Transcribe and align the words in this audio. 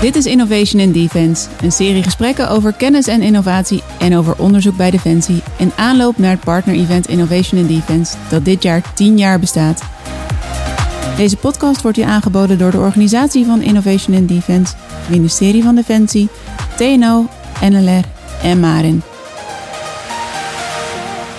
Dit 0.00 0.16
is 0.16 0.26
Innovation 0.26 0.80
in 0.82 0.92
Defense, 0.92 1.48
een 1.62 1.72
serie 1.72 2.02
gesprekken 2.02 2.50
over 2.50 2.72
kennis 2.72 3.06
en 3.06 3.22
innovatie 3.22 3.82
en 3.98 4.16
over 4.16 4.38
onderzoek 4.38 4.76
bij 4.76 4.90
Defensie 4.90 5.42
in 5.56 5.72
aanloop 5.76 6.18
naar 6.18 6.30
het 6.30 6.40
partner-event 6.40 7.08
Innovation 7.08 7.60
in 7.60 7.66
Defense 7.66 8.16
dat 8.30 8.44
dit 8.44 8.62
jaar 8.62 8.94
10 8.94 9.18
jaar 9.18 9.38
bestaat. 9.38 9.82
Deze 11.16 11.36
podcast 11.36 11.82
wordt 11.82 11.98
u 11.98 12.02
aangeboden 12.02 12.58
door 12.58 12.70
de 12.70 12.78
organisatie 12.78 13.44
van 13.44 13.62
Innovation 13.62 14.16
in 14.16 14.26
Defense, 14.26 14.74
ministerie 15.10 15.62
van 15.62 15.74
Defensie, 15.74 16.28
TNO, 16.76 17.28
NLR 17.60 18.04
en 18.42 18.60
Marin. 18.60 19.02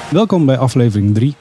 Welkom 0.09 0.45
bij 0.45 0.57
aflevering 0.57 1.15
3. 1.15 1.35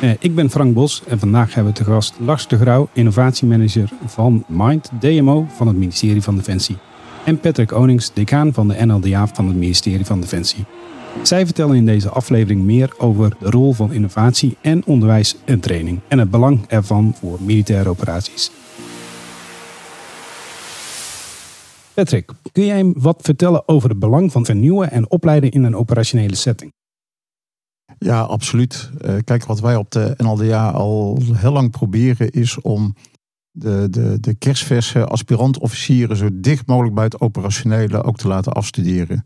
Eh, 0.00 0.10
ik 0.18 0.34
ben 0.34 0.50
Frank 0.50 0.74
Bos 0.74 1.02
en 1.06 1.18
vandaag 1.18 1.54
hebben 1.54 1.72
we 1.72 1.78
te 1.78 1.84
gast 1.84 2.14
Lars 2.18 2.48
de 2.48 2.56
Grauw, 2.56 2.88
innovatiemanager 2.92 3.90
van 4.06 4.44
Mind 4.48 4.90
DMO 5.00 5.46
van 5.56 5.66
het 5.66 5.76
ministerie 5.76 6.22
van 6.22 6.36
Defensie. 6.36 6.76
En 7.24 7.40
Patrick 7.40 7.72
Onings, 7.72 8.12
decaan 8.12 8.52
van 8.52 8.68
de 8.68 8.84
NLDA 8.86 9.26
van 9.26 9.46
het 9.46 9.56
ministerie 9.56 10.06
van 10.06 10.20
Defensie. 10.20 10.64
Zij 11.22 11.44
vertellen 11.44 11.76
in 11.76 11.86
deze 11.86 12.08
aflevering 12.08 12.62
meer 12.62 12.92
over 12.98 13.36
de 13.40 13.50
rol 13.50 13.72
van 13.72 13.92
innovatie 13.92 14.56
en 14.60 14.84
onderwijs 14.86 15.36
en 15.44 15.60
training 15.60 16.00
en 16.08 16.18
het 16.18 16.30
belang 16.30 16.64
ervan 16.68 17.14
voor 17.18 17.38
militaire 17.42 17.88
operaties. 17.88 18.50
Patrick, 21.94 22.30
kun 22.52 22.64
jij 22.64 22.92
wat 22.96 23.18
vertellen 23.22 23.68
over 23.68 23.88
het 23.88 23.98
belang 23.98 24.32
van 24.32 24.44
vernieuwen 24.44 24.90
en 24.90 25.10
opleiden 25.10 25.50
in 25.50 25.64
een 25.64 25.76
operationele 25.76 26.34
setting? 26.34 26.72
Ja, 27.98 28.20
absoluut. 28.20 28.90
Uh, 29.00 29.16
kijk, 29.24 29.44
wat 29.44 29.60
wij 29.60 29.76
op 29.76 29.90
de 29.90 30.14
NLDA 30.16 30.70
al 30.70 31.18
heel 31.32 31.52
lang 31.52 31.70
proberen 31.70 32.30
is 32.30 32.60
om 32.60 32.94
de, 33.50 33.86
de, 33.90 34.20
de 34.20 34.34
kerstverse 34.34 35.04
aspirant-officieren 35.04 36.16
zo 36.16 36.28
dicht 36.32 36.66
mogelijk 36.66 36.94
bij 36.94 37.04
het 37.04 37.20
operationele 37.20 38.02
ook 38.02 38.16
te 38.16 38.28
laten 38.28 38.52
afstuderen. 38.52 39.24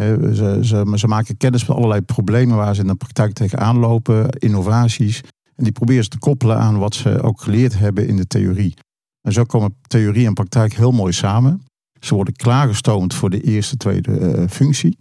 Uh, 0.00 0.32
ze, 0.32 0.58
ze, 0.62 0.92
ze, 0.94 1.06
maken 1.06 1.36
kennis 1.36 1.66
met 1.66 1.76
allerlei 1.76 2.00
problemen 2.00 2.56
waar 2.56 2.74
ze 2.74 2.80
in 2.80 2.86
de 2.86 2.94
praktijk 2.94 3.32
tegenaan 3.32 3.78
lopen, 3.78 4.30
innovaties. 4.30 5.20
En 5.56 5.64
die 5.64 5.72
proberen 5.72 6.04
ze 6.04 6.10
te 6.10 6.18
koppelen 6.18 6.58
aan 6.58 6.78
wat 6.78 6.94
ze 6.94 7.22
ook 7.22 7.40
geleerd 7.40 7.78
hebben 7.78 8.08
in 8.08 8.16
de 8.16 8.26
theorie. 8.26 8.74
En 9.20 9.32
zo 9.32 9.44
komen 9.44 9.76
theorie 9.86 10.26
en 10.26 10.32
praktijk 10.32 10.74
heel 10.74 10.92
mooi 10.92 11.12
samen. 11.12 11.62
Ze 12.00 12.14
worden 12.14 12.34
klaargestoomd 12.34 13.14
voor 13.14 13.30
de 13.30 13.40
eerste, 13.40 13.76
tweede 13.76 14.20
uh, 14.20 14.48
functie. 14.48 14.98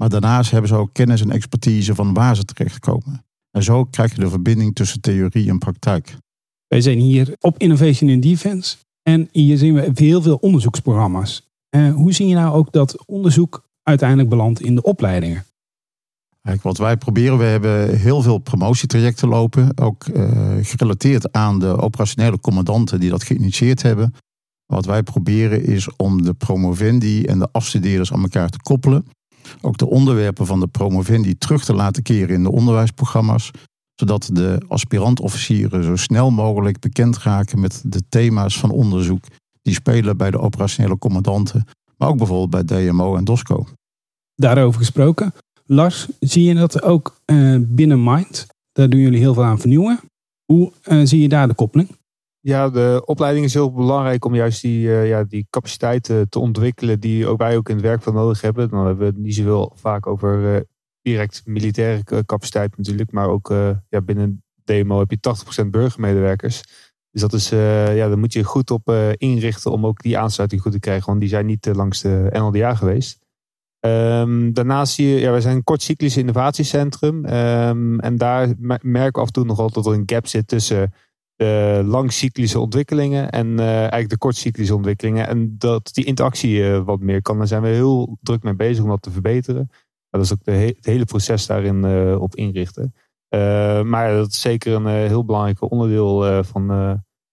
Maar 0.00 0.08
daarnaast 0.08 0.50
hebben 0.50 0.68
ze 0.68 0.76
ook 0.76 0.92
kennis 0.92 1.20
en 1.20 1.30
expertise 1.30 1.94
van 1.94 2.14
waar 2.14 2.36
ze 2.36 2.44
terechtkomen. 2.44 3.24
En 3.50 3.62
zo 3.62 3.84
krijg 3.84 4.14
je 4.14 4.20
de 4.20 4.28
verbinding 4.28 4.74
tussen 4.74 5.00
theorie 5.00 5.48
en 5.48 5.58
praktijk. 5.58 6.16
Wij 6.66 6.80
zijn 6.80 6.98
hier 6.98 7.36
op 7.40 7.58
Innovation 7.58 8.10
in 8.10 8.20
Defense. 8.20 8.76
En 9.02 9.28
hier 9.32 9.58
zien 9.58 9.74
we 9.74 9.90
heel 9.94 10.22
veel 10.22 10.36
onderzoeksprogramma's. 10.36 11.48
Uh, 11.76 11.94
hoe 11.94 12.12
zie 12.12 12.26
je 12.26 12.34
nou 12.34 12.54
ook 12.54 12.72
dat 12.72 13.06
onderzoek 13.06 13.68
uiteindelijk 13.82 14.28
belandt 14.28 14.60
in 14.60 14.74
de 14.74 14.82
opleidingen? 14.82 15.44
Kijk, 16.42 16.62
wat 16.62 16.78
wij 16.78 16.96
proberen, 16.96 17.38
we 17.38 17.44
hebben 17.44 17.98
heel 17.98 18.22
veel 18.22 18.38
promotietrajecten 18.38 19.28
lopen. 19.28 19.78
Ook 19.78 20.06
uh, 20.06 20.30
gerelateerd 20.62 21.32
aan 21.32 21.58
de 21.58 21.76
operationele 21.76 22.40
commandanten 22.40 23.00
die 23.00 23.10
dat 23.10 23.24
geïnitieerd 23.24 23.82
hebben. 23.82 24.14
Wat 24.66 24.84
wij 24.84 25.02
proberen 25.02 25.64
is 25.64 25.96
om 25.96 26.22
de 26.22 26.34
promovendi 26.34 27.24
en 27.24 27.38
de 27.38 27.48
afstudeerders 27.52 28.12
aan 28.12 28.22
elkaar 28.22 28.48
te 28.48 28.58
koppelen 28.62 29.04
ook 29.60 29.78
de 29.78 29.86
onderwerpen 29.86 30.46
van 30.46 30.60
de 30.60 30.66
promovendi 30.66 31.38
terug 31.38 31.64
te 31.64 31.74
laten 31.74 32.02
keren 32.02 32.34
in 32.34 32.42
de 32.42 32.50
onderwijsprogramma's, 32.52 33.50
zodat 33.94 34.30
de 34.32 34.62
aspirant-officieren 34.68 35.84
zo 35.84 35.96
snel 35.96 36.30
mogelijk 36.30 36.78
bekend 36.78 37.18
raken 37.18 37.60
met 37.60 37.82
de 37.86 38.02
thema's 38.08 38.58
van 38.58 38.70
onderzoek 38.70 39.24
die 39.62 39.74
spelen 39.74 40.16
bij 40.16 40.30
de 40.30 40.38
operationele 40.38 40.98
commandanten, 40.98 41.64
maar 41.96 42.08
ook 42.08 42.16
bijvoorbeeld 42.16 42.66
bij 42.66 42.86
DMO 42.86 43.16
en 43.16 43.24
DOSCO. 43.24 43.66
Daarover 44.34 44.78
gesproken, 44.78 45.32
Lars, 45.66 46.08
zie 46.20 46.44
je 46.44 46.54
dat 46.54 46.82
ook 46.82 47.20
uh, 47.26 47.56
binnen 47.60 48.04
Mind? 48.04 48.46
Daar 48.72 48.88
doen 48.88 49.00
jullie 49.00 49.18
heel 49.18 49.34
veel 49.34 49.44
aan 49.44 49.58
vernieuwen. 49.58 50.00
Hoe 50.44 50.72
uh, 50.88 51.00
zie 51.04 51.20
je 51.20 51.28
daar 51.28 51.48
de 51.48 51.54
koppeling? 51.54 51.98
Ja, 52.42 52.70
de 52.70 53.02
opleiding 53.04 53.44
is 53.44 53.54
heel 53.54 53.72
belangrijk 53.72 54.24
om 54.24 54.34
juist 54.34 54.62
die, 54.62 54.86
uh, 54.86 55.08
ja, 55.08 55.24
die 55.24 55.46
capaciteiten 55.50 56.28
te 56.28 56.38
ontwikkelen 56.38 57.00
die 57.00 57.26
ook 57.26 57.38
wij 57.38 57.56
ook 57.56 57.68
in 57.68 57.74
het 57.74 57.84
werkveld 57.84 58.14
nodig 58.14 58.40
hebben. 58.40 58.68
Dan 58.68 58.86
hebben 58.86 58.98
we 58.98 59.04
het 59.12 59.16
niet 59.16 59.34
zoveel 59.34 59.72
vaak 59.74 60.06
over 60.06 60.54
uh, 60.54 60.60
direct 61.02 61.42
militaire 61.44 62.24
capaciteit 62.24 62.76
natuurlijk, 62.76 63.12
maar 63.12 63.28
ook 63.28 63.50
uh, 63.50 63.70
ja, 63.88 64.00
binnen 64.00 64.42
DMO 64.64 64.98
heb 64.98 65.10
je 65.10 65.64
80% 65.64 65.66
burgermedewerkers. 65.66 66.62
Dus 67.10 67.20
dat 67.20 67.32
is, 67.32 67.48
ja, 67.48 68.08
daar 68.08 68.18
moet 68.18 68.32
je 68.32 68.44
goed 68.44 68.70
op 68.70 68.90
inrichten 69.16 69.72
om 69.72 69.86
ook 69.86 70.02
die 70.02 70.18
aansluiting 70.18 70.62
goed 70.62 70.72
te 70.72 70.80
krijgen, 70.80 71.06
want 71.06 71.20
die 71.20 71.28
zijn 71.28 71.46
niet 71.46 71.66
langs 71.66 72.00
de 72.00 72.28
NLDA 72.32 72.74
geweest. 72.74 73.18
Um, 73.80 74.52
daarnaast 74.52 74.94
zie 74.94 75.08
je, 75.08 75.20
ja, 75.20 75.30
wij 75.30 75.40
zijn 75.40 75.56
een 75.56 75.64
kortcyclisch 75.64 76.16
innovatiecentrum 76.16 77.24
um, 77.24 78.00
en 78.00 78.16
daar 78.16 78.54
merken 78.80 79.12
we 79.12 79.20
af 79.20 79.26
en 79.26 79.32
toe 79.32 79.44
nog 79.44 79.72
dat 79.72 79.86
er 79.86 79.92
een 79.92 80.02
gap 80.06 80.26
zit 80.26 80.48
tussen 80.48 80.92
de 81.40 81.82
langcyclische 81.84 82.58
ontwikkelingen 82.58 83.30
en 83.30 83.46
uh, 83.46 83.76
eigenlijk 83.76 84.08
de 84.08 84.18
kortcyclische 84.18 84.74
ontwikkelingen. 84.74 85.26
En 85.26 85.54
dat 85.58 85.90
die 85.92 86.04
interactie 86.04 86.58
uh, 86.58 86.84
wat 86.84 87.00
meer 87.00 87.22
kan. 87.22 87.38
Daar 87.38 87.46
zijn 87.46 87.62
we 87.62 87.68
heel 87.68 88.18
druk 88.22 88.42
mee 88.42 88.54
bezig 88.54 88.82
om 88.82 88.88
dat 88.88 89.02
te 89.02 89.10
verbeteren. 89.10 89.66
Maar 89.70 90.20
dat 90.20 90.24
is 90.24 90.32
ook 90.32 90.44
de 90.44 90.50
he 90.50 90.66
het 90.66 90.84
hele 90.84 91.04
proces 91.04 91.46
daarin 91.46 91.84
uh, 91.84 92.20
op 92.20 92.34
inrichten. 92.34 92.94
maar 93.86 94.12
dat 94.12 94.30
is 94.30 94.40
zeker 94.40 94.74
een 94.74 94.86
heel 94.86 95.24
belangrijk 95.24 95.70
onderdeel 95.70 96.44
van, 96.44 96.66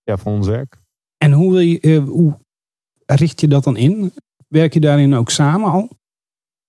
ja, 0.03 0.17
van 0.17 0.34
ons 0.34 0.47
werk. 0.47 0.78
En 1.17 1.31
hoe, 1.31 1.51
wil 1.51 1.59
je, 1.59 2.00
hoe 2.00 2.38
richt 3.06 3.41
je 3.41 3.47
dat 3.47 3.63
dan 3.63 3.78
in? 3.78 4.13
Werk 4.47 4.73
je 4.73 4.79
daarin 4.79 5.16
ook 5.16 5.29
samen 5.29 5.72
al? 5.72 5.90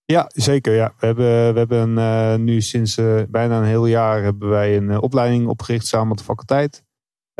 Ja, 0.04 0.30
zeker. 0.34 0.74
Ja. 0.74 0.94
We 0.98 1.06
hebben, 1.06 1.52
we 1.52 1.58
hebben 1.58 2.44
nu 2.44 2.60
sinds 2.60 2.94
bijna 3.28 3.58
een 3.58 3.64
heel 3.64 3.86
jaar 3.86 4.22
hebben 4.22 4.48
wij 4.48 4.76
een 4.76 5.00
opleiding 5.00 5.46
opgericht 5.46 5.86
samen 5.86 6.08
met 6.08 6.18
de 6.18 6.24
faculteit. 6.24 6.86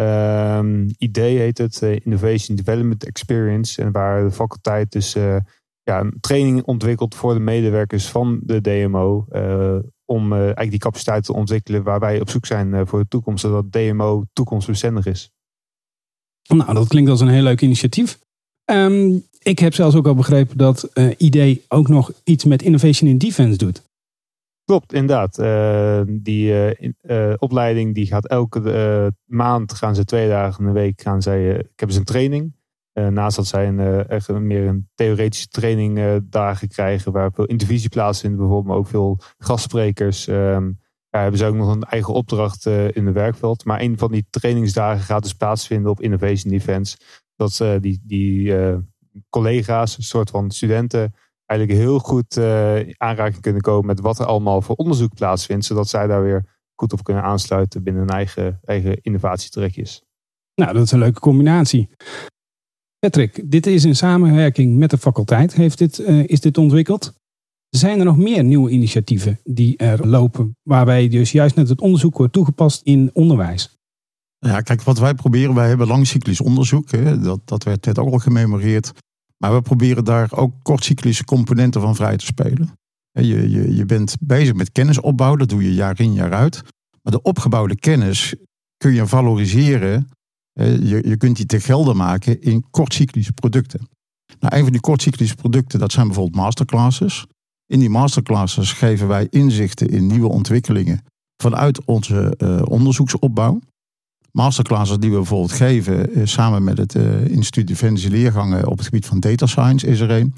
Um, 0.00 0.88
heet 1.12 1.59
het, 1.59 1.81
uh, 1.82 1.97
Innovation 2.04 2.56
Development 2.56 3.04
Experience. 3.04 3.82
En 3.82 3.92
waar 3.92 4.25
de 4.25 4.31
faculteit 4.31 4.92
dus 4.92 5.16
uh, 5.16 5.36
ja, 5.82 6.00
een 6.00 6.14
training 6.20 6.62
ontwikkelt 6.62 7.14
voor 7.14 7.34
de 7.34 7.41
medewerkers 7.41 8.08
van 8.08 8.41
de 8.42 8.60
DMO. 8.60 9.26
Uh, 9.32 9.76
om 10.04 10.32
eigenlijk 10.32 10.70
die 10.70 10.78
capaciteit 10.78 11.25
te 11.25 11.32
ontwikkelen 11.32 11.82
waar 11.82 12.00
wij 12.00 12.20
op 12.20 12.31
zoek 12.31 12.47
zijn 12.47 12.87
voor 12.87 12.98
de 12.98 13.08
toekomst. 13.08 13.41
Zodat 13.41 13.72
DMO 13.72 14.25
toekomstbestendig 14.32 15.06
is. 15.06 15.31
Nou, 16.48 16.75
dat 16.75 16.88
klinkt 16.88 17.10
als 17.10 17.20
een 17.20 17.28
heel 17.28 17.42
leuk 17.42 17.60
initiatief. 17.60 18.19
Um, 18.64 19.25
ik 19.42 19.58
heb 19.58 19.75
zelfs 19.75 19.94
ook 19.94 20.06
al 20.06 20.14
begrepen 20.14 20.56
dat 20.56 20.91
idee 21.16 21.64
ook 21.69 21.88
nog 21.88 22.12
iets 22.25 22.44
met 22.44 22.62
Innovation 22.62 23.10
in 23.10 23.19
Defense 23.19 23.58
doet. 23.58 23.82
Klopt, 24.69 24.93
inderdaad. 24.93 25.39
Uh, 25.39 26.01
die 26.23 26.51
uh, 26.51 26.91
uh, 27.03 27.34
opleiding 27.39 27.95
die 27.95 28.06
gaat 28.06 28.27
elke 28.27 29.12
maand, 29.25 29.73
gaan 29.73 29.95
ze 29.95 30.05
twee 30.05 30.29
dagen 30.29 30.61
in 30.61 30.73
de 30.73 30.81
week, 30.81 31.01
gaan 31.01 31.23
zij, 31.23 31.41
hebben 31.75 31.93
ze 31.93 31.99
een 31.99 32.05
training. 32.05 32.55
naast 32.93 33.37
dat 33.37 33.47
zij 33.47 33.77
echt 34.06 34.29
meer 34.29 34.67
een 34.67 34.89
theoretische 34.95 35.49
training 35.49 36.21
dagen 36.25 36.69
krijgen, 36.69 37.12
waar 37.12 37.33
veel 37.33 37.45
intervisie 37.45 37.89
plaatsvindt 37.89 38.37
bijvoorbeeld, 38.37 38.67
maar 38.67 38.77
ook 38.77 38.87
veel 38.87 39.19
gastsprekers. 39.39 40.27
Um, 40.27 40.81
hebben 41.11 41.39
ze 41.39 41.47
ook 41.47 41.55
nog 41.55 41.75
een 41.75 41.83
eigen 41.83 42.15
opdracht 42.15 42.67
in 42.67 43.06
het 43.06 43.15
werkveld. 43.15 43.65
Maar 43.65 43.81
een 43.81 43.99
van 43.99 44.12
die 44.12 44.27
trainingsdagen 44.31 45.05
gaat 45.05 45.23
dus 45.23 45.35
plaatsvinden 45.35 45.91
op 45.91 46.00
Innovation 46.00 46.53
Defense. 46.53 46.97
Dat 47.37 47.62
die, 47.81 48.00
die 48.03 48.55
collega's, 49.31 49.97
een 49.97 50.03
soort 50.03 50.31
van 50.31 50.50
studenten, 50.50 51.15
eigenlijk 51.48 51.81
heel 51.81 51.98
goed 51.98 52.36
uh, 52.36 52.92
aanraking 52.97 53.41
kunnen 53.41 53.62
komen 53.62 53.86
met 53.86 54.00
wat 54.00 54.19
er 54.19 54.26
allemaal 54.26 54.62
voor 54.62 54.75
onderzoek 54.75 55.14
plaatsvindt, 55.14 55.64
zodat 55.64 55.88
zij 55.88 56.06
daar 56.06 56.22
weer 56.22 56.56
goed 56.75 56.92
op 56.92 57.04
kunnen 57.04 57.22
aansluiten 57.22 57.82
binnen 57.82 58.03
hun 58.03 58.12
eigen, 58.12 58.59
eigen 58.64 59.00
innovatietrekjes. 59.00 60.03
Nou, 60.54 60.72
dat 60.72 60.82
is 60.82 60.91
een 60.91 60.98
leuke 60.98 61.20
combinatie. 61.20 61.90
Patrick, 62.99 63.50
dit 63.50 63.67
is 63.67 63.84
in 63.84 63.96
samenwerking 63.96 64.76
met 64.76 64.90
de 64.90 64.99
faculteit 64.99 65.55
heeft 65.55 65.78
dit, 65.78 65.99
uh, 65.99 66.25
is 66.26 66.40
dit 66.40 66.58
ontwikkeld. 66.58 67.14
Zijn 67.69 67.99
er 67.99 68.05
nog 68.05 68.17
meer 68.17 68.44
nieuwe 68.44 68.70
initiatieven 68.70 69.40
die 69.44 69.76
er 69.76 70.06
lopen, 70.06 70.56
waarbij 70.62 71.08
dus 71.08 71.32
juist 71.32 71.56
net 71.56 71.69
het 71.69 71.81
onderzoek 71.81 72.17
wordt 72.17 72.32
toegepast 72.32 72.82
in 72.82 73.11
onderwijs? 73.12 73.76
Ja, 74.38 74.61
kijk, 74.61 74.82
wat 74.82 74.99
wij 74.99 75.14
proberen, 75.14 75.55
wij 75.55 75.69
hebben 75.69 75.87
langcyclisch 75.87 76.40
onderzoek. 76.40 76.90
Hè, 76.90 77.20
dat, 77.20 77.40
dat 77.44 77.62
werd 77.62 77.84
net 77.84 77.99
ook 77.99 78.12
al 78.12 78.19
gememoreerd. 78.19 78.93
Maar 79.38 79.55
we 79.55 79.62
proberen 79.62 80.05
daar 80.05 80.32
ook 80.32 80.55
kortcyclische 80.62 81.25
componenten 81.25 81.81
van 81.81 81.94
vrij 81.94 82.17
te 82.17 82.25
spelen. 82.25 82.70
Je, 83.12 83.50
je, 83.50 83.75
je 83.75 83.85
bent 83.85 84.17
bezig 84.20 84.55
met 84.55 84.73
kennisopbouw, 84.73 85.37
dat 85.37 85.49
doe 85.49 85.62
je 85.62 85.75
jaar 85.75 86.00
in 86.00 86.12
jaar 86.12 86.32
uit. 86.32 86.62
Maar 87.02 87.12
de 87.12 87.23
opgebouwde 87.23 87.76
kennis 87.76 88.35
kun 88.76 88.93
je 88.93 89.06
valoriseren. 89.06 90.08
Je, 90.52 91.00
je 91.05 91.17
kunt 91.17 91.37
die 91.37 91.46
te 91.46 91.61
gelden 91.61 91.96
maken 91.96 92.40
in 92.40 92.64
kortcyclische 92.70 93.32
producten. 93.32 93.88
Nou, 94.40 94.56
een 94.56 94.62
van 94.62 94.73
die 94.73 94.81
kortcyclische 94.81 95.35
producten, 95.35 95.79
dat 95.79 95.93
zijn 95.93 96.06
bijvoorbeeld 96.06 96.43
masterclasses. 96.43 97.26
In 97.67 97.79
die 97.79 97.90
masterclasses 97.90 98.73
geven 98.73 99.08
wij 99.08 99.26
inzichten 99.31 99.88
in 99.88 100.06
nieuwe 100.06 100.29
ontwikkelingen 100.29 101.05
vanuit 101.43 101.85
onze 101.85 102.35
uh, 102.38 102.62
onderzoeksopbouw. 102.64 103.61
Masterclasses 104.32 104.98
die 104.98 105.10
we 105.10 105.16
bijvoorbeeld 105.16 105.52
geven, 105.52 106.28
samen 106.28 106.64
met 106.64 106.78
het 106.78 106.94
Instituut 107.28 107.66
Defensie 107.66 108.10
Leergangen 108.10 108.66
op 108.66 108.76
het 108.76 108.84
gebied 108.84 109.06
van 109.06 109.20
data 109.20 109.46
science 109.46 109.86
is 109.86 110.00
er 110.00 110.10
een. 110.10 110.34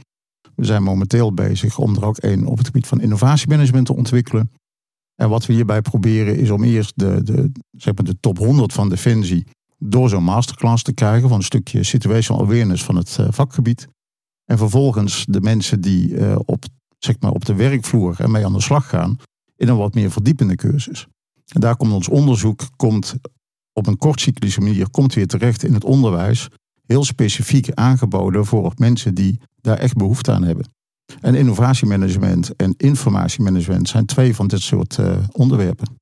We 0.55 0.65
zijn 0.65 0.83
momenteel 0.83 1.35
bezig 1.35 1.79
om 1.79 1.97
er 1.97 2.05
ook 2.05 2.23
een 2.23 2.47
op 2.47 2.57
het 2.57 2.67
gebied 2.67 2.87
van 2.87 3.01
innovatiemanagement 3.01 3.87
te 3.87 3.97
ontwikkelen. 3.97 4.51
En 5.15 5.29
wat 5.29 5.47
we 5.47 5.53
hierbij 5.53 5.83
proberen 5.83 6.39
is 6.39 6.51
om 6.51 6.65
eerst 6.65 6.93
de, 6.97 7.23
de, 7.23 7.53
zeg 7.71 7.95
maar 7.95 8.05
de 8.05 8.21
top 8.21 8.39
100 8.39 8.73
van 8.73 8.89
Defensie 8.89 9.47
door 9.79 10.09
zo'n 10.09 10.25
masterclass 10.25 10.83
te 10.83 10.93
krijgen 10.93 11.29
van 11.29 11.39
een 11.39 11.45
stukje 11.45 11.83
situational 11.83 12.43
awareness 12.43 12.85
van 12.85 12.97
het 12.97 13.19
vakgebied. 13.29 13.89
En 14.45 14.59
vervolgens 14.59 15.25
de 15.29 15.41
mensen 15.41 15.81
die 15.81 16.39
op, 16.47 16.65
zeg 16.99 17.17
maar 17.21 17.33
op 17.33 17.45
de 17.45 17.55
werkvloer 17.55 18.21
ermee 18.21 18.45
aan 18.45 18.53
de 18.53 18.61
slag 18.61 18.89
gaan, 18.89 19.17
in 19.57 19.69
een 19.69 19.77
wat 19.77 19.95
meer 19.95 20.11
verdiepende 20.11 20.57
cursus. 20.57 21.07
En 21.53 21.61
daar 21.61 21.77
komt 21.77 21.93
ons 21.93 22.09
onderzoek 22.09 22.69
komt 22.77 23.15
op 23.73 23.87
een 23.87 23.99
kortcyclische 23.99 24.61
manier 24.61 24.91
komt 24.91 25.15
weer 25.15 25.27
terecht 25.27 25.63
in 25.63 25.75
het 25.75 25.85
onderwijs. 25.85 26.49
Heel 26.87 27.05
specifiek 27.05 27.71
aangeboden 27.75 28.47
voor 28.47 28.73
mensen 28.77 29.15
die 29.15 29.41
daar 29.61 29.79
echt 29.79 29.97
behoefte 29.97 30.33
aan 30.33 30.43
hebben. 30.43 30.67
En 31.21 31.35
innovatiemanagement 31.35 32.57
en 32.57 32.75
informatiemanagement 32.77 33.89
zijn 33.89 34.07
twee 34.07 34.35
van 34.35 34.47
dit 34.47 34.61
soort 34.61 34.97
uh, 35.01 35.17
onderwerpen. 35.33 35.99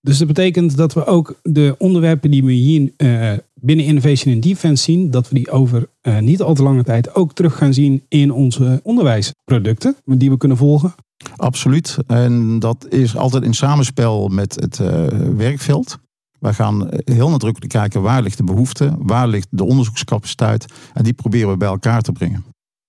Dus 0.00 0.18
dat 0.18 0.26
betekent 0.26 0.76
dat 0.76 0.94
we 0.94 1.04
ook 1.04 1.40
de 1.42 1.74
onderwerpen 1.78 2.30
die 2.30 2.44
we 2.44 2.52
hier 2.52 2.92
uh, 2.96 3.32
binnen 3.54 3.86
Innovation 3.86 4.34
in 4.34 4.40
Defense 4.40 4.82
zien, 4.82 5.10
dat 5.10 5.28
we 5.28 5.34
die 5.34 5.50
over 5.50 5.88
uh, 6.02 6.18
niet 6.18 6.42
al 6.42 6.54
te 6.54 6.62
lange 6.62 6.84
tijd 6.84 7.14
ook 7.14 7.32
terug 7.32 7.56
gaan 7.56 7.74
zien 7.74 8.04
in 8.08 8.32
onze 8.32 8.80
onderwijsproducten 8.82 9.96
die 10.04 10.30
we 10.30 10.36
kunnen 10.36 10.56
volgen? 10.56 10.94
Absoluut. 11.36 11.98
En 12.06 12.58
dat 12.58 12.86
is 12.88 13.16
altijd 13.16 13.44
in 13.44 13.54
samenspel 13.54 14.28
met 14.28 14.54
het 14.54 14.76
werkveld. 15.36 15.98
Wij 16.40 16.52
gaan 16.52 16.88
heel 17.04 17.30
nadrukkelijk 17.30 17.72
kijken 17.72 18.02
waar 18.02 18.22
ligt 18.22 18.36
de 18.36 18.44
behoefte, 18.44 18.94
waar 18.98 19.28
ligt 19.28 19.48
de 19.50 19.64
onderzoekscapaciteit. 19.64 20.66
En 20.92 21.02
die 21.02 21.12
proberen 21.12 21.50
we 21.50 21.56
bij 21.56 21.68
elkaar 21.68 22.02
te 22.02 22.12
brengen. 22.12 22.44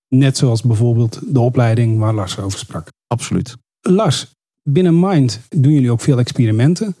Net 0.08 0.36
zoals 0.36 0.62
bijvoorbeeld 0.62 1.20
de 1.34 1.40
opleiding 1.40 1.98
waar 1.98 2.14
Lars 2.14 2.38
over 2.38 2.58
sprak. 2.58 2.88
Absoluut. 3.06 3.56
Lars, 3.80 4.30
binnen 4.62 5.00
Mind 5.00 5.40
doen 5.48 5.72
jullie 5.72 5.90
ook 5.90 6.00
veel 6.00 6.18
experimenten. 6.18 6.94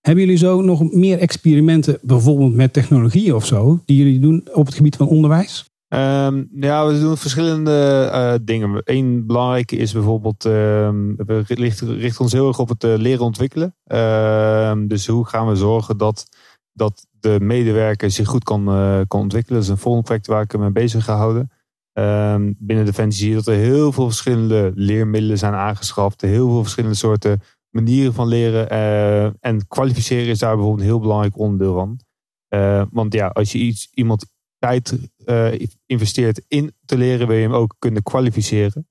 Hebben 0.00 0.24
jullie 0.24 0.38
zo 0.38 0.60
nog 0.60 0.92
meer 0.92 1.18
experimenten, 1.18 1.98
bijvoorbeeld 2.02 2.54
met 2.54 2.72
technologie 2.72 3.34
of 3.34 3.46
zo, 3.46 3.80
die 3.84 3.96
jullie 3.96 4.20
doen 4.20 4.48
op 4.52 4.66
het 4.66 4.74
gebied 4.74 4.96
van 4.96 5.08
onderwijs? 5.08 5.64
Um, 5.94 6.48
ja, 6.60 6.86
we 6.86 7.00
doen 7.00 7.16
verschillende 7.16 8.10
uh, 8.12 8.34
dingen. 8.42 8.80
Eén 8.84 9.26
belangrijke 9.26 9.76
is 9.76 9.92
bijvoorbeeld, 9.92 10.44
um, 10.44 11.16
we 11.16 11.42
richten, 11.46 12.20
ons 12.20 12.32
heel 12.32 12.48
erg 12.48 12.58
op 12.58 12.68
het 12.68 12.84
uh, 12.84 12.94
leren 12.96 13.24
ontwikkelen. 13.24 13.76
Uh, 13.86 14.72
dus 14.86 15.06
hoe 15.06 15.26
gaan 15.26 15.48
we 15.48 15.56
zorgen 15.56 15.96
dat, 15.98 16.28
dat 16.72 17.06
de 17.20 17.38
medewerker 17.40 18.10
zich 18.10 18.28
goed 18.28 18.44
kan, 18.44 18.68
eh, 18.68 19.00
kan 19.08 19.20
ontwikkelen? 19.20 19.60
Dat 19.60 19.70
is 19.70 19.84
een 19.84 20.02
project 20.02 20.26
waar 20.26 20.42
ik 20.42 20.52
me 20.52 20.58
mee 20.58 20.70
bezig 20.70 21.04
ga 21.04 21.16
houden. 21.16 21.50
Ehm, 21.92 22.52
binnen 22.58 22.84
Defensie 22.84 23.20
zie 23.20 23.28
je 23.28 23.34
dat 23.34 23.46
er 23.46 23.54
heel 23.54 23.92
veel 23.92 24.06
verschillende 24.06 24.72
leermiddelen 24.74 25.38
zijn 25.38 25.54
aangeschaft. 25.54 26.20
Heel 26.20 26.48
veel 26.48 26.62
verschillende 26.62 26.96
soorten 26.96 27.40
manieren 27.70 28.14
van 28.14 28.28
leren. 28.28 28.72
Uh, 28.72 29.24
en 29.24 29.66
kwalificeren 29.68 30.26
is 30.26 30.38
daar 30.38 30.54
bijvoorbeeld 30.54 30.80
een 30.80 30.92
heel 30.92 31.00
belangrijk 31.00 31.38
onderdeel 31.38 31.74
van. 31.74 32.00
Uh, 32.48 32.82
want 32.90 33.12
ja, 33.12 33.26
als 33.26 33.52
je 33.52 33.58
iets, 33.58 33.88
iemand 33.94 34.33
tijd 34.66 34.98
uh, 35.26 35.66
investeert 35.86 36.40
in 36.48 36.72
te 36.84 36.96
leren, 36.96 37.26
wil 37.26 37.36
je 37.36 37.42
hem 37.42 37.54
ook 37.54 37.74
kunnen 37.78 38.02
kwalificeren. 38.02 38.86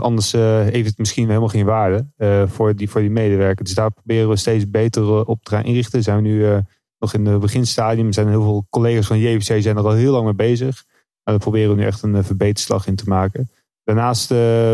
anders 0.00 0.32
heeft 0.32 0.88
het 0.88 0.98
misschien 0.98 1.28
helemaal 1.28 1.48
geen 1.48 1.64
waarde 1.64 2.06
voor, 2.48 2.76
die, 2.76 2.90
voor 2.90 3.00
die 3.00 3.10
medewerker. 3.10 3.64
Dus 3.64 3.74
daar 3.74 3.92
proberen 3.92 4.28
we 4.28 4.36
steeds 4.36 4.70
beter 4.70 5.26
op 5.26 5.44
te 5.44 5.50
gaan 5.50 5.64
inrichten. 5.64 6.02
Zijn 6.02 6.16
we 6.16 6.28
nu 6.28 6.62
nog 6.98 7.14
in 7.14 7.26
het 7.26 7.40
beginstadium. 7.40 8.12
Zijn 8.12 8.28
heel 8.28 8.42
veel 8.42 8.66
collega's 8.70 9.06
van 9.06 9.18
JVC 9.18 9.62
zijn 9.62 9.76
er 9.76 9.86
al 9.86 9.92
heel 9.92 10.12
lang 10.12 10.24
mee 10.24 10.34
bezig. 10.34 10.84
Nou, 11.24 11.38
daar 11.38 11.38
proberen 11.38 11.70
we 11.70 11.80
nu 11.80 11.86
echt 11.86 12.02
een 12.02 12.24
verbeterslag 12.24 12.86
in 12.86 12.96
te 12.96 13.08
maken. 13.08 13.50
Daarnaast, 13.84 14.28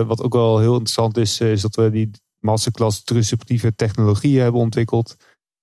wat 0.07 0.23
ook 0.23 0.33
wel 0.33 0.59
heel 0.59 0.73
interessant 0.73 1.17
is, 1.17 1.41
is 1.41 1.61
dat 1.63 1.75
we 1.75 1.91
die 1.91 2.11
masterclass 2.39 3.05
disruptieve 3.05 3.75
technologieën 3.75 4.43
hebben 4.43 4.61
ontwikkeld. 4.61 5.17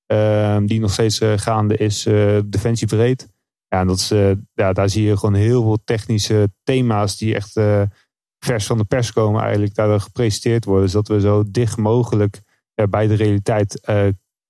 Ehm, 0.05 0.65
die 0.65 0.79
nog 0.79 0.91
steeds 0.91 1.21
gaande 1.35 1.77
is, 1.77 2.05
uh, 2.05 2.39
Defensie 2.45 2.87
Breed. 2.87 3.27
Ja, 3.67 3.79
en 3.79 3.87
dat 3.87 3.97
is, 3.97 4.11
uh, 4.11 4.31
ja, 4.53 4.73
daar 4.73 4.89
zie 4.89 5.03
je 5.03 5.17
gewoon 5.17 5.35
heel 5.35 5.61
veel 5.61 5.79
technische 5.83 6.49
thema's 6.63 7.17
die 7.17 7.35
echt 7.35 7.59
vers 8.39 8.65
van 8.65 8.77
de 8.77 8.83
pers 8.83 9.13
komen, 9.13 9.41
eigenlijk 9.41 9.75
daar 9.75 9.99
gepresenteerd 9.99 10.65
worden. 10.65 10.89
Zodat 10.89 11.07
we 11.07 11.19
zo 11.19 11.43
dicht 11.47 11.77
mogelijk 11.77 12.41
bij 12.89 13.07
de 13.07 13.13
realiteit 13.13 13.81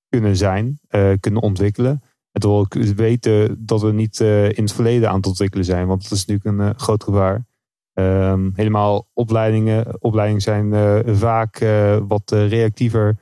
kunnen 0.10 0.38
zijn, 0.38 0.80
kunnen 1.19 1.42
ontwikkelen. 1.42 2.02
En 2.31 2.42
toch 2.42 2.60
ook 2.60 2.74
weten 2.74 3.66
dat 3.66 3.81
we 3.81 3.92
niet 3.92 4.19
in 4.19 4.64
het 4.64 4.72
verleden 4.72 5.10
aan 5.10 5.16
het 5.16 5.25
ontwikkelen 5.25 5.66
zijn, 5.66 5.88
want 5.88 6.04
dat 6.04 6.12
is 6.12 6.25
natuurlijk 6.25 6.60
een 6.60 6.80
groot 6.80 7.04
gevaar. 7.04 7.46
Um, 7.94 8.52
helemaal 8.56 9.08
opleidingen. 9.13 10.02
Opleidingen 10.02 10.42
zijn 10.42 10.74
vaak 11.18 11.60
wat 12.08 12.31
reactiever. 12.31 13.18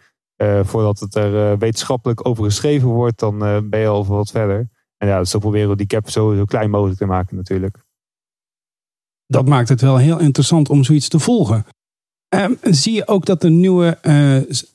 voordat 0.61 0.99
het 0.99 1.15
er 1.15 1.57
wetenschappelijk 1.57 2.27
over 2.27 2.43
geschreven 2.43 2.87
wordt, 2.87 3.19
dan 3.19 3.39
ben 3.69 3.79
je 3.79 3.87
al 3.87 4.05
wat 4.05 4.31
verder. 4.31 4.67
En 5.05 5.11
ja, 5.11 5.19
dus 5.19 5.29
zo 5.29 5.39
proberen 5.39 5.69
we 5.69 5.75
die 5.75 5.87
cap 5.87 6.09
zo, 6.09 6.35
zo 6.35 6.45
klein 6.45 6.69
mogelijk 6.69 6.97
te 6.97 7.05
maken 7.05 7.35
natuurlijk. 7.35 7.77
Dat 9.27 9.47
maakt 9.47 9.69
het 9.69 9.81
wel 9.81 9.97
heel 9.97 10.19
interessant 10.19 10.69
om 10.69 10.83
zoiets 10.83 11.07
te 11.07 11.19
volgen. 11.19 11.65
Um, 12.35 12.57
zie 12.61 12.93
je 12.93 13.07
ook 13.07 13.25
dat 13.25 13.43
er 13.43 13.51
nieuwe, 13.51 13.97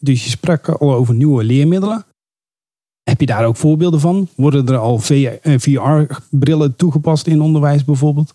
dus 0.00 0.24
je 0.24 0.30
sprak 0.30 0.68
al 0.68 0.94
over 0.94 1.14
nieuwe 1.14 1.44
leermiddelen. 1.44 2.04
Heb 3.02 3.20
je 3.20 3.26
daar 3.26 3.46
ook 3.46 3.56
voorbeelden 3.56 4.00
van? 4.00 4.28
Worden 4.36 4.66
er 4.66 4.76
al 4.76 4.98
VR-brillen 4.98 6.76
toegepast 6.76 7.26
in 7.26 7.40
onderwijs 7.40 7.84
bijvoorbeeld? 7.84 8.34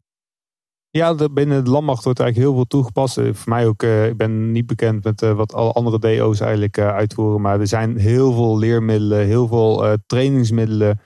Ja, 0.90 1.16
binnen 1.32 1.64
de 1.64 1.70
landmacht 1.70 2.04
wordt 2.04 2.20
eigenlijk 2.20 2.50
heel 2.50 2.58
veel 2.58 2.68
toegepast. 2.68 3.18
Eh, 3.18 3.34
voor 3.34 3.50
mij 3.50 3.68
ook, 3.68 3.84
uh, 3.84 4.08
ik 4.08 4.18
ben 4.18 4.52
niet 4.52 4.66
bekend 4.66 5.04
met 5.04 5.22
uh, 5.22 5.34
wat 5.34 5.54
alle 5.54 5.72
andere 5.72 6.00
DO's 6.00 6.40
eigenlijk 6.40 6.80
uitvoeren. 6.80 7.42
Maar 7.42 7.60
er 7.60 7.68
zijn 7.68 7.98
heel 7.98 8.34
veel 8.34 8.58
leermiddelen, 8.58 9.26
heel 9.26 9.48
veel 9.48 9.98
trainingsmiddelen 10.06 11.00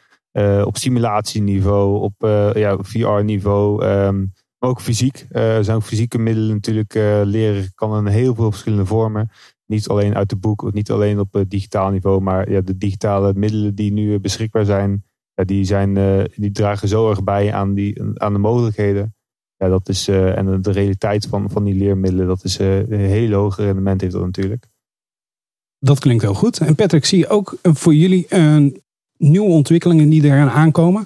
op 0.66 0.78
simulatieniveau, 0.78 2.00
op 2.02 2.14
ja, 2.56 2.78
VR-niveau. 2.81 3.84
Ehm, 3.84 4.26
maar 4.58 4.70
ook 4.70 4.81
fysiek. 4.81 5.26
er 5.30 5.64
zijn 5.64 5.81
fysieke 5.81 6.18
middelen 6.18 6.54
natuurlijk. 6.54 6.94
leren 7.26 7.72
kan 7.76 7.98
in 7.98 8.12
heel 8.12 8.36
veel 8.36 8.52
verschillende 8.52 8.86
vormen. 8.86 9.30
Niet 9.66 9.88
alleen 9.88 10.16
uit 10.16 10.30
de 10.30 10.36
boek, 10.36 10.74
niet 10.74 10.92
alleen 10.92 11.20
op 11.20 11.44
digitaal 11.48 11.92
niveau. 11.92 12.22
Maar 12.22 12.52
ja, 12.52 12.62
de 12.62 12.78
digitale 12.78 13.34
middelen 13.34 13.76
die 13.76 13.92
nu 13.92 14.20
beschikbaar 14.20 14.66
zijn, 14.66 15.04
die, 15.34 15.64
zijn 15.64 15.94
die 16.36 16.52
dragen 16.52 16.88
zo 16.88 17.10
erg 17.10 17.24
bij 17.24 17.54
aan, 17.54 17.74
die, 17.74 18.01
aan 18.15 18.34
de 18.34 18.39
mogelijkheden 18.39 19.13
ja, 19.60 19.70
dat 19.70 19.89
is, 19.89 20.08
uh, 20.08 20.38
en 20.38 20.62
de 20.62 20.72
realiteit 20.72 21.25
van, 21.25 21.50
van 21.50 21.63
die 21.63 21.74
leermiddelen, 21.74 22.27
dat 22.27 22.44
is 22.44 22.60
uh, 22.60 22.77
een 22.77 23.00
hele 23.00 23.36
hoge 23.36 23.63
rendement 23.63 24.01
heeft 24.01 24.13
dat 24.13 24.25
natuurlijk. 24.25 24.68
Dat 25.80 26.00
klinkt 26.00 26.24
heel 26.24 26.34
goed. 26.34 26.60
En 26.60 26.75
Patrick, 26.75 27.06
zie 27.06 27.18
je 27.18 27.27
ook 27.27 27.58
voor 27.62 27.94
jullie 27.94 28.25
uh, 28.30 28.72
nieuwe 29.20 29.50
ontwikkelingen 29.50 30.10
die 30.10 30.24
eraan 30.24 30.50
aankomen? 30.50 31.06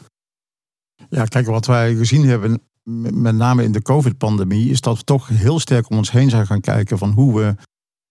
Ja, 1.09 1.25
kijk, 1.25 1.45
wat 1.45 1.65
wij 1.65 1.95
gezien 1.95 2.25
hebben, 2.25 2.61
met 3.13 3.35
name 3.35 3.63
in 3.63 3.71
de 3.71 3.81
COVID-pandemie, 3.81 4.69
is 4.69 4.81
dat 4.81 4.97
we 4.97 5.03
toch 5.03 5.27
heel 5.27 5.59
sterk 5.59 5.89
om 5.89 5.97
ons 5.97 6.11
heen 6.11 6.29
zijn 6.29 6.45
gaan 6.45 6.61
kijken 6.61 6.97
van 6.97 7.11
hoe 7.11 7.39
we 7.39 7.55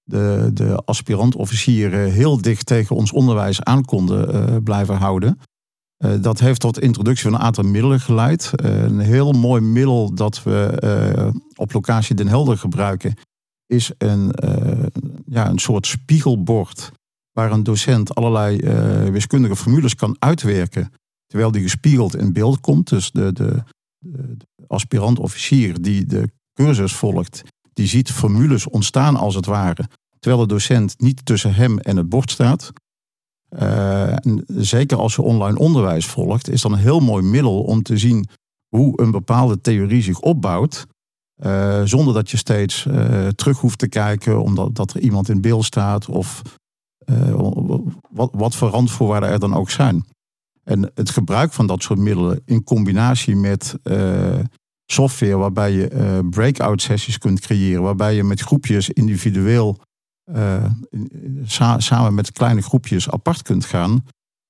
de, 0.03 0.51
de 0.55 0.83
aspirant-officieren 0.85 2.13
heel 2.13 2.41
dicht 2.41 2.67
tegen 2.67 2.97
ons 2.97 3.13
onderwijs 3.13 3.63
aan 3.63 3.85
konden 3.85 4.63
blijven 4.63 4.97
houden. 4.97 5.39
Eh, 5.97 6.11
dat 6.21 6.41
heeft 6.41 6.61
tot 6.61 6.81
introductie 6.81 7.31
van 7.31 7.35
een 7.35 7.47
aantal 7.47 7.65
middelen 7.65 8.01
geleid. 8.01 8.53
Uh, 8.65 8.83
een 8.83 8.99
heel 8.99 9.33
mooi 9.33 9.61
middel 9.61 10.15
dat 10.15 10.43
we 10.43 11.33
op 11.55 11.73
locatie 11.73 12.15
Den 12.15 12.29
Helder 12.29 12.59
gebruiken, 12.59 13.15
is 13.67 13.91
een, 13.99 14.33
ja, 15.27 15.49
een 15.49 15.59
soort 15.59 15.87
spiegelbord 15.87 16.93
waar 17.33 17.53
een 17.53 17.63
docent 17.63 18.15
allerlei 18.15 18.57
wiskundige 19.11 19.57
formules 19.57 19.95
kan 19.95 20.17
uitwerken, 20.19 20.93
terwijl 21.27 21.51
die 21.51 21.63
gespiegeld 21.63 22.17
in 22.17 22.33
beeld 22.33 22.61
komt. 22.61 22.89
Dus 22.89 23.11
de, 23.11 23.33
de, 23.33 23.63
de 23.99 24.37
aspirant-officier 24.67 25.83
die 25.83 26.07
de 26.07 26.31
cursus 26.55 26.93
volgt, 26.93 27.43
die 27.73 27.87
ziet 27.87 28.11
formules 28.11 28.69
ontstaan 28.69 29.17
als 29.17 29.35
het 29.35 29.47
ware, 29.47 29.89
terwijl 30.19 30.43
de 30.43 30.49
docent 30.49 31.01
niet 31.01 31.27
tussen 31.27 31.55
hem 31.55 31.79
en 31.79 31.97
het 31.97 32.09
bord 32.09 32.31
staat. 32.31 32.73
Uh, 33.59 34.17
zeker 34.47 34.99
als 34.99 35.15
je 35.15 35.23
online 35.23 35.59
onderwijs 35.59 36.07
volgt, 36.07 36.49
is 36.49 36.63
dan 36.63 36.73
een 36.73 36.79
heel 36.79 37.01
mooi 37.01 37.23
middel 37.23 37.63
om 37.63 37.83
te 37.83 37.99
zien 37.99 38.29
hoe 38.69 39.01
een 39.01 39.11
bepaalde 39.11 39.61
theorie 39.61 40.03
zich 40.03 40.21
opbouwt. 40.21 40.87
Uh, 41.37 41.83
zonder 41.85 42.15
dat 42.15 42.31
je 42.31 42.37
steeds 42.37 42.87
terug 43.35 43.59
hoeft 43.59 43.79
te 43.79 43.89
kijken 43.89 44.43
omdat 44.43 44.75
dat 44.75 44.95
er 44.95 45.01
iemand 45.01 45.29
in 45.29 45.41
beeld 45.41 45.65
staat 45.65 46.09
of 46.09 46.43
wat, 48.11 48.31
wat 48.33 48.55
voor 48.55 48.69
randvoorwaarden 48.69 49.31
er 49.31 49.39
dan 49.39 49.55
ook 49.55 49.71
zijn. 49.71 50.05
En 50.65 50.91
het 50.95 51.11
gebruik 51.11 51.53
van 51.53 51.67
dat 51.67 51.83
soort 51.83 51.99
middelen 51.99 52.43
in 52.45 52.65
combinatie 52.65 53.37
met 53.37 53.75
software 54.87 55.37
waarbij 55.37 55.73
je 55.73 56.21
breakout 56.31 56.83
sessies 56.83 57.19
kunt 57.19 57.41
creëren, 57.41 57.83
waarbij 57.83 58.15
je 58.15 58.25
met 58.25 58.41
groepjes 58.41 58.91
individueel 58.91 59.79
samen 61.79 62.15
met 62.15 62.33
kleine 62.33 62.63
groepjes 62.63 63.11
apart 63.11 63.43
kunt 63.43 63.65
gaan. 63.65 64.05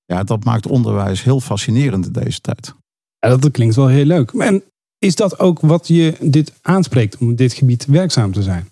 Ja, 0.05 0.23
dat 0.25 0.45
maakt 0.45 0.67
onderwijs 0.67 1.23
heel 1.23 1.41
fascinerend 1.41 2.07
in 2.07 2.13
deze 2.13 2.41
tijd. 2.41 2.75
Dat 3.19 3.51
klinkt 3.51 3.75
wel 3.75 3.87
heel 3.87 4.05
leuk. 4.05 4.31
En 4.31 4.63
is 4.99 5.15
dat 5.15 5.39
ook 5.39 5.61
wat 5.61 5.89
je 5.89 6.17
dit 6.21 6.53
aanspreekt 6.63 7.17
om 7.17 7.31
op 7.31 7.37
dit 7.37 7.53
gebied 7.53 7.87
werkzaam 7.87 8.33
te 8.33 8.43
zijn? 8.43 8.69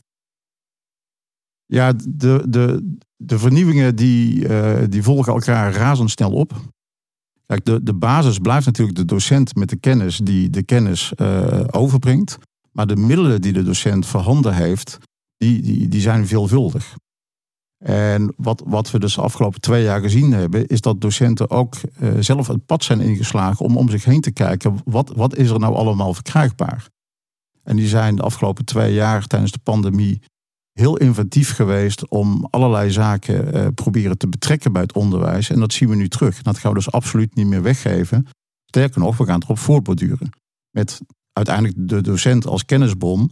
Ja, 1.70 1.92
de, 2.08 2.44
de, 2.48 2.96
de 3.16 3.38
vernieuwingen 3.38 3.96
die, 3.96 4.48
uh, 4.48 4.78
die 4.88 5.02
volgen 5.02 5.32
elkaar 5.32 5.72
razendsnel 5.72 6.32
op. 6.32 6.52
Kijk, 7.46 7.64
de, 7.64 7.82
de 7.82 7.94
basis 7.94 8.38
blijft 8.38 8.66
natuurlijk 8.66 8.98
de 8.98 9.04
docent 9.04 9.54
met 9.54 9.68
de 9.68 9.76
kennis 9.76 10.16
die 10.16 10.50
de 10.50 10.62
kennis 10.62 11.12
uh, 11.16 11.64
overbrengt. 11.70 12.38
Maar 12.72 12.86
de 12.86 12.96
middelen 12.96 13.40
die 13.40 13.52
de 13.52 13.62
docent 13.62 14.06
voorhanden 14.06 14.54
heeft, 14.54 14.98
die, 15.36 15.62
die, 15.62 15.88
die 15.88 16.00
zijn 16.00 16.26
veelvuldig. 16.26 16.94
En 17.84 18.34
wat, 18.36 18.62
wat 18.66 18.90
we 18.90 18.98
dus 18.98 19.14
de 19.14 19.20
afgelopen 19.20 19.60
twee 19.60 19.82
jaar 19.82 20.00
gezien 20.00 20.32
hebben, 20.32 20.66
is 20.66 20.80
dat 20.80 21.00
docenten 21.00 21.50
ook 21.50 21.74
uh, 22.00 22.12
zelf 22.20 22.46
het 22.46 22.66
pad 22.66 22.84
zijn 22.84 23.00
ingeslagen 23.00 23.64
om 23.64 23.76
om 23.76 23.90
zich 23.90 24.04
heen 24.04 24.20
te 24.20 24.32
kijken, 24.32 24.80
wat, 24.84 25.12
wat 25.16 25.36
is 25.36 25.50
er 25.50 25.58
nou 25.58 25.74
allemaal 25.74 26.14
verkrijgbaar? 26.14 26.88
En 27.62 27.76
die 27.76 27.88
zijn 27.88 28.16
de 28.16 28.22
afgelopen 28.22 28.64
twee 28.64 28.94
jaar 28.94 29.26
tijdens 29.26 29.52
de 29.52 29.60
pandemie 29.62 30.20
heel 30.80 30.96
inventief 30.96 31.54
geweest 31.54 32.08
om 32.08 32.46
allerlei 32.50 32.90
zaken 32.90 33.56
uh, 33.56 33.66
proberen 33.74 34.18
te 34.18 34.28
betrekken 34.28 34.72
bij 34.72 34.82
het 34.82 34.92
onderwijs. 34.92 35.50
En 35.50 35.60
dat 35.60 35.72
zien 35.72 35.88
we 35.88 35.96
nu 35.96 36.08
terug. 36.08 36.42
Dat 36.42 36.58
gaan 36.58 36.70
we 36.70 36.76
dus 36.76 36.90
absoluut 36.90 37.34
niet 37.34 37.46
meer 37.46 37.62
weggeven. 37.62 38.26
Sterker 38.66 39.00
nog, 39.00 39.16
we 39.16 39.24
gaan 39.24 39.42
erop 39.42 39.58
voortborduren. 39.58 40.30
Met 40.70 41.00
uiteindelijk 41.32 41.88
de 41.88 42.00
docent 42.00 42.46
als 42.46 42.64
kennisbron. 42.64 43.30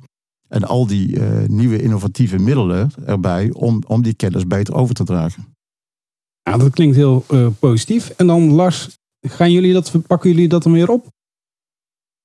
En 0.49 0.65
al 0.65 0.87
die 0.87 1.17
uh, 1.17 1.47
nieuwe 1.47 1.83
innovatieve 1.83 2.39
middelen 2.39 2.91
erbij 3.07 3.51
om, 3.53 3.83
om 3.87 4.03
die 4.03 4.15
kennis 4.15 4.47
beter 4.47 4.75
over 4.75 4.95
te 4.95 5.05
dragen. 5.05 5.47
Ja, 6.43 6.57
dat 6.57 6.71
klinkt 6.71 6.97
heel 6.97 7.25
uh, 7.31 7.47
positief. 7.59 8.09
En 8.09 8.27
dan 8.27 8.51
Lars, 8.51 8.99
gaan 9.21 9.53
jullie 9.53 9.73
dat, 9.73 9.93
pakken 10.07 10.31
jullie 10.31 10.49
dat 10.49 10.63
dan 10.63 10.73
weer 10.73 10.91
op? 10.91 11.07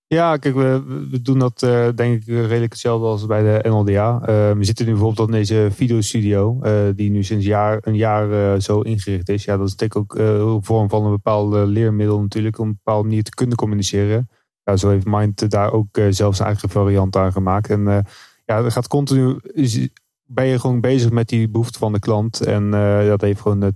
Ja, 0.08 0.38
kijk, 0.38 0.56
we, 0.56 1.22
doen 1.22 1.40
dat 1.40 1.62
uh, 1.62 1.88
denk 1.96 2.22
ik 2.22 2.28
redelijk 2.28 2.72
hetzelfde 2.72 3.08
als 3.08 3.26
bij 3.26 3.44
de 3.44 3.70
NLDA. 3.70 4.16
Uh, 4.16 4.58
we 4.58 4.64
zitten 4.64 4.86
nu 4.86 4.92
bijvoorbeeld 4.92 5.28
in 5.28 5.34
deze 5.34 5.68
videostudio, 5.72 6.60
uh, 6.64 6.88
die 6.96 7.10
nu 7.10 7.24
sinds 7.24 7.46
jaar, 7.46 7.78
een 7.82 7.96
jaar 7.96 8.62
zo 8.62 8.82
ingericht 8.82 9.30
is. 9.30 9.44
Ja, 9.44 9.58
dat 9.58 9.68
is 9.68 9.76
denk 9.76 9.96
ik 9.96 10.02
ook 10.02 10.16
een 10.16 10.64
vorm 10.64 10.90
van 10.90 11.06
een 11.06 11.12
bepaalde 11.12 11.66
leermiddel 11.66 12.22
natuurlijk, 12.22 12.60
om 12.60 12.64
op 12.64 12.70
een 12.70 12.80
bepaalde 12.84 13.08
manier 13.08 13.24
te 13.24 13.36
kunnen 13.36 13.58
communiceren. 13.58 14.30
Ja, 14.64 14.78
zo 14.78 14.90
heeft 14.90 15.06
Mind 15.06 15.50
daar 15.52 15.72
ook 15.72 16.00
zelfs 16.10 16.40
een 16.40 16.46
eigen 16.46 16.70
variant 16.70 17.16
aan 17.16 17.32
gemaakt. 17.32 17.70
En 17.70 18.06
ja, 18.46 18.62
dat 18.62 18.72
gaat 18.72 18.88
continu, 18.88 19.40
ben 20.26 20.46
je 20.46 20.60
gewoon 20.60 20.82
bezig 20.82 21.12
met 21.12 21.28
die 21.28 21.50
behoefte 21.50 21.80
van 21.80 21.94
de 21.94 22.00
klant. 22.00 22.42
En 22.42 22.72
dat 23.08 23.22
heeft 23.22 23.42
gewoon 23.42 23.72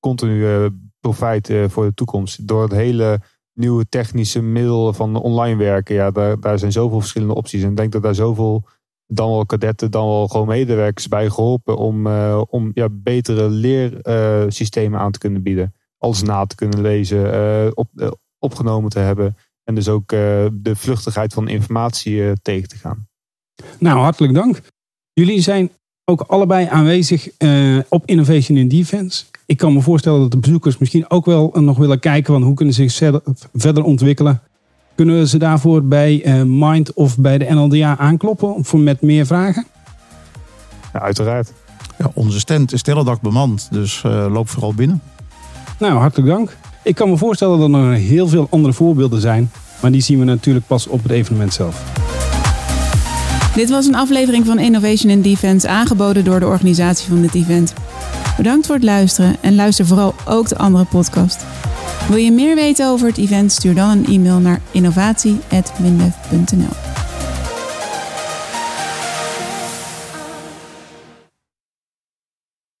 continu 0.00 0.70
profijt 1.00 1.52
voor 1.66 1.84
de 1.84 1.94
toekomst. 1.94 2.48
Door 2.48 2.62
het 2.62 2.72
hele 2.72 3.20
nieuwe 3.54 3.88
technische 3.88 4.42
middelen 4.42 4.94
van 4.94 5.16
online 5.16 5.56
werken. 5.56 5.94
Ja, 5.94 6.10
daar, 6.10 6.40
daar 6.40 6.58
zijn 6.58 6.72
zoveel 6.72 7.00
verschillende 7.00 7.34
opties. 7.34 7.62
En 7.62 7.70
ik 7.70 7.76
denk 7.76 7.92
dat 7.92 8.02
daar 8.02 8.14
zoveel 8.14 8.64
dan 9.06 9.30
wel 9.30 9.46
kadetten, 9.46 9.90
dan 9.90 10.06
wel 10.06 10.28
gewoon 10.28 10.46
medewerkers 10.46 11.08
bij 11.08 11.30
geholpen 11.30 11.76
om, 11.76 12.06
uh, 12.06 12.42
om 12.48 12.70
ja, 12.74 12.88
betere 12.90 13.48
leersystemen 13.48 15.00
aan 15.00 15.12
te 15.12 15.18
kunnen 15.18 15.42
bieden. 15.42 15.74
Alles 15.98 16.22
na 16.22 16.46
te 16.46 16.54
kunnen 16.54 16.80
lezen, 16.80 17.34
uh, 17.34 17.70
op, 17.74 18.18
opgenomen 18.38 18.90
te 18.90 18.98
hebben. 18.98 19.36
En 19.64 19.74
dus 19.74 19.88
ook 19.88 20.08
de 20.08 20.72
vluchtigheid 20.74 21.32
van 21.32 21.48
informatie 21.48 22.32
tegen 22.42 22.68
te 22.68 22.76
gaan. 22.76 23.06
Nou, 23.78 23.98
hartelijk 23.98 24.34
dank. 24.34 24.60
Jullie 25.12 25.40
zijn 25.40 25.70
ook 26.04 26.20
allebei 26.20 26.66
aanwezig 26.66 27.28
op 27.88 28.06
Innovation 28.06 28.58
in 28.58 28.68
Defense 28.68 29.24
ik 29.46 29.56
kan 29.56 29.72
me 29.72 29.80
voorstellen 29.80 30.20
dat 30.20 30.30
de 30.30 30.38
bezoekers 30.38 30.78
misschien 30.78 31.10
ook 31.10 31.24
wel 31.24 31.50
nog 31.54 31.76
willen 31.76 31.98
kijken 31.98 32.32
van 32.32 32.42
hoe 32.42 32.54
kunnen 32.54 32.74
ze 32.74 32.88
zich 32.88 33.12
verder 33.54 33.84
ontwikkelen. 33.84 34.40
Kunnen 34.94 35.18
we 35.18 35.28
ze 35.28 35.38
daarvoor 35.38 35.84
bij 35.84 36.26
uh, 36.26 36.42
Mind 36.46 36.92
of 36.92 37.18
bij 37.18 37.38
de 37.38 37.54
NLDA 37.54 37.98
aankloppen 37.98 38.64
voor 38.64 38.80
met 38.80 39.00
meer 39.00 39.26
vragen? 39.26 39.66
Ja, 40.92 41.00
uiteraard. 41.00 41.52
Ja, 41.98 42.10
onze 42.14 42.38
stand 42.38 42.72
is 42.72 42.82
de 42.82 42.90
hele 42.90 43.04
dag 43.04 43.20
bemand, 43.20 43.68
dus 43.70 44.02
uh, 44.06 44.26
loop 44.32 44.48
vooral 44.48 44.74
binnen. 44.74 45.02
Nou, 45.78 45.98
hartelijk 45.98 46.28
dank. 46.28 46.56
Ik 46.82 46.94
kan 46.94 47.08
me 47.08 47.16
voorstellen 47.16 47.58
dat 47.58 47.68
er 47.68 47.78
nog 47.78 47.96
heel 47.96 48.28
veel 48.28 48.46
andere 48.50 48.72
voorbeelden 48.72 49.20
zijn, 49.20 49.50
maar 49.80 49.92
die 49.92 50.00
zien 50.00 50.18
we 50.18 50.24
natuurlijk 50.24 50.66
pas 50.66 50.86
op 50.86 51.02
het 51.02 51.12
evenement 51.12 51.52
zelf. 51.52 51.82
Dit 53.54 53.70
was 53.70 53.86
een 53.86 53.94
aflevering 53.94 54.46
van 54.46 54.58
Innovation 54.58 55.10
in 55.10 55.22
Defense 55.22 55.68
aangeboden 55.68 56.24
door 56.24 56.40
de 56.40 56.46
organisatie 56.46 57.08
van 57.08 57.20
dit 57.20 57.34
event. 57.34 57.74
Bedankt 58.36 58.66
voor 58.66 58.74
het 58.74 58.84
luisteren 58.84 59.36
en 59.40 59.54
luister 59.54 59.86
vooral 59.86 60.14
ook 60.24 60.48
de 60.48 60.56
andere 60.56 60.84
podcast. 60.84 61.44
Wil 62.08 62.16
je 62.16 62.32
meer 62.32 62.54
weten 62.54 62.88
over 62.88 63.06
het 63.06 63.18
event? 63.18 63.52
Stuur 63.52 63.74
dan 63.74 63.90
een 63.90 64.06
e-mail 64.06 64.38
naar 64.38 64.60
innovatie.mindef.nl. 64.70 66.91